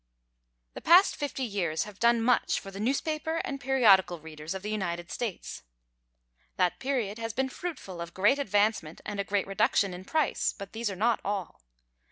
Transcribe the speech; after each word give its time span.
The 0.73 0.81
past 0.81 1.15
fifty 1.15 1.43
years 1.43 1.83
have 1.83 1.99
done 1.99 2.23
much 2.23 2.59
for 2.59 2.71
the 2.71 2.79
newspaper 2.79 3.37
and 3.45 3.61
periodical 3.61 4.19
readers 4.19 4.55
of 4.55 4.63
the 4.63 4.71
United 4.71 5.11
States. 5.11 5.61
That 6.55 6.79
period 6.79 7.19
has 7.19 7.33
been 7.33 7.49
fruitful 7.49 8.01
of 8.01 8.15
great 8.15 8.39
advancement 8.39 9.01
and 9.05 9.19
a 9.19 9.23
great 9.23 9.45
reduction 9.45 9.93
in 9.93 10.05
price, 10.05 10.55
but 10.57 10.73
these 10.73 10.89
are 10.89 10.95
not 10.95 11.19
all. 11.23 11.61